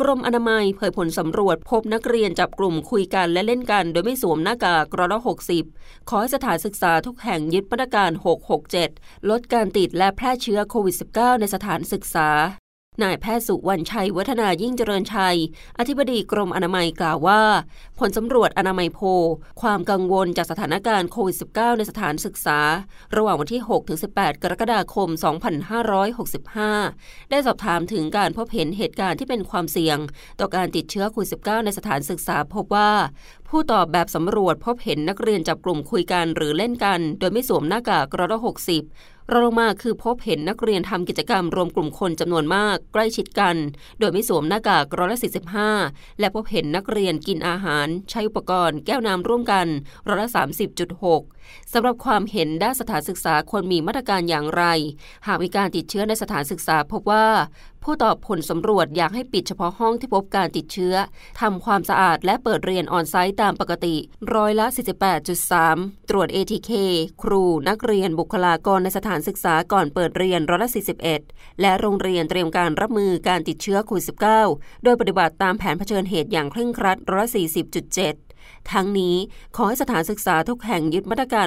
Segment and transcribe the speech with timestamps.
[0.00, 5.20] กรมอนามัยเผยผลสำรวจพบนักเรียนจับกลุ่มคุยกันและเล่นกัน โดยไม่สวมหน้ากากร้อยละ
[5.64, 8.10] 60 ขอให้สถานศึกษาทุกแห่งยึดมาตรการ
[8.70, 12.28] 667 ลดการติดและแพร่เชื้อโควิด -19 ในสถานศึกษา
[13.00, 15.36] นายแพทย์สุวรรณชัย วัฒนายิ่งเจริญชัย
[15.78, 17.42] อธิบดีกรมอนามัยกล่าวว่า
[17.98, 19.00] ผลสำรวจอนามัยโพ
[19.62, 22.58] ความกังวลจากสถานการณ์โควิด -19 ในสถานศึกษา
[23.16, 23.62] ระหว่างวันที่
[24.02, 25.08] 6-18 กรกฎาคม
[26.74, 29.98] 2565 ได้สอบถามถึงการพบเห็นเหตุการณ์ที่เป็นความเสี่ยง
[30.40, 32.90] ต่อการติดเชื้อโควิด -19 ในสถานศึกษาพบว่า
[33.48, 43.56] ผู้ตอบแบบสำรวจพบเห็นนักเรียนจับกลุ่มคุยกันหรือเล่นกัน โดยไม่สวมหน้ากากร้อยละ60 รองลงมาคือพบเห็นนักเรียนทำกิจกรรมรวมกลุ่มคนจำนวนมากใกล้ชิดกัน
[43.98, 45.18] โดยไม่สวมหน้ากากร้อยละ
[45.68, 49.66] 45 และพบเห็นนักเรียนกินอาหาร ใช้อุปกรณ์แก้วน้ำร่วมกัน
[50.06, 50.28] ร้อยละ
[51.00, 54.64] 30.6สำหรับความเห็นด้านสถานศึกษาควรมีมาตรการอย่างไร
[55.26, 57.26] หากมีการติดเชื้อในสถานศึกษาพบว่า
[57.84, 60.94] ผู้ตอบผลสำรวจอยากให้ปิดเฉพาะห้องที่พบการติดเชื้อ
[61.40, 63.94] ทำความสะอาดและเปิดเรียนออนไซต์ตามปกติ
[64.34, 64.66] ร้อยละ
[65.38, 66.70] 48.3 ตรวจ ATK
[67.22, 70.70] ครูนักเรียนบุคลากรในสถานศึกษาก่อนเปิดเรียนร้อยละ
[71.14, 74.04] 41 และโรงเรียนเตรียมการรับมือการติดเชื้อโควิด
[74.44, 78.31] -19 โดยปฏิบัติตามแผนเผชิญเหตุอย่างเคร่งครัดร้อยละ40.7
[78.72, 79.16] ทั้งนี้
[79.56, 81.46] ขอให้สถานศึกษาทุกแห่งยึดมาตรการ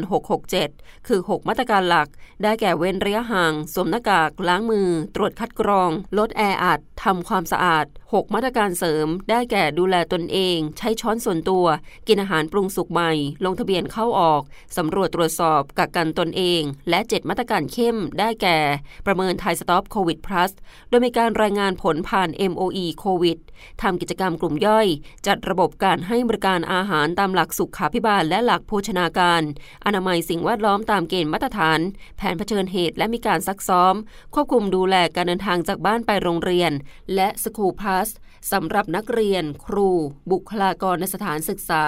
[0.54, 2.08] 667 คือ 6 มาตรการหลัก
[2.44, 11.66] ได้แก่เว้นระยะห่าง สวมหน้ากาก ล้างมือ ตรวจคัดกรอง ลดแออัดทำความสะอาด 6 มาตรการเสริม ได้แก่ดูแลตนเอง ใช้ช้อนส่วนตัว
[12.08, 13.12] กินอาหารปรุงสุกใหม่
[13.46, 14.42] ลงทะเบียนเข้าออก
[14.78, 18.58] สำรวจตรวจสอบกักกันตนเอง และ 7 มาตรการเข้ม ได้แก่
[19.06, 20.52] ประเมินไทยสต็อปโควิดพลัส
[20.90, 23.38] โดยมีการรายงานผลผ่าน MOE โควิด
[23.82, 24.88] ทำกิจกรรมกลุ่มย่อย
[25.28, 29.42] จัดระบบการให้บริการอาหารตามหลักสุขาพิบาลและหลักโภชนาการ
[29.86, 31.80] อนามัยสิ่งแวดล้อมตามเกณฑ์มาตรฐาน
[32.18, 33.96] แผนเผชิญเหตุและมีการซักซ้อม
[34.34, 36.72] ควบคุมดูแลการเดินทางจากบ้านไปโรงเรียน
[37.16, 38.08] และสคูลพาส
[38.52, 39.90] สำหรับนักเรียน ครู
[40.32, 41.86] บุคลากรในสถานศึกษา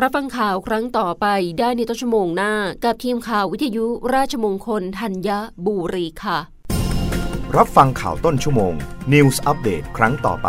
[0.00, 1.26] รับฟังข่าวครั้งต่อไป
[1.58, 2.52] ได้ในต้นชั่วโมงหน้า
[2.84, 5.30] กับทีมข่าววิทยุราชมงคลธัญ
[5.66, 6.38] บุรีค่ะ
[7.56, 8.74] รับฟังข่าวต้นชั่วโมง
[9.12, 10.48] News อัปเดตครั้งต่อไป